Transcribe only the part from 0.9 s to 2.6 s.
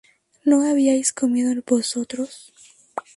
comido vosotros?